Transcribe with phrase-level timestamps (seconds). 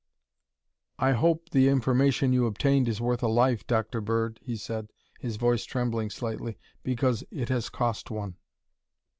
[0.97, 4.01] "I hope that the information you obtained is worth a life, Dr.
[4.01, 4.87] Bird," he said,
[5.19, 8.37] his voice trembling slightly, "because it has cost one."